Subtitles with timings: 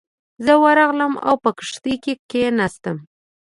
[0.45, 2.97] زه ورغلم او په کښتۍ کې کېناستم.